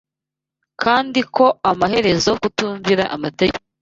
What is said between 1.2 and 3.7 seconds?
ko amaherezo kutumvira amategeko